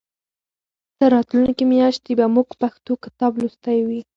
[0.97, 4.01] تر راتلونکې میاشتې به موږ پښتو کتاب لوستی وي.